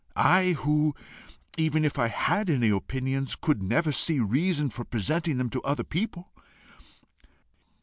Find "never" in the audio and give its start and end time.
3.61-3.91